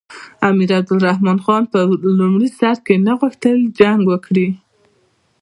امیر 0.49 0.69
عبدالرحمن 0.79 1.37
خان 1.45 1.63
په 1.73 1.79
لومړي 2.19 2.49
سر 2.59 2.75
کې 2.85 2.95
نه 3.05 3.13
غوښتل 3.19 3.57
جنګ 3.79 4.01
وکړي. 4.07 4.47